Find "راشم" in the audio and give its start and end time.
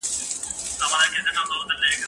1.81-1.97